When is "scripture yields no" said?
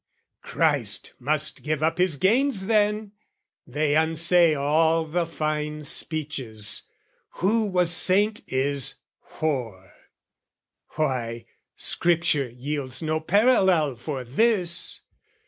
11.75-13.19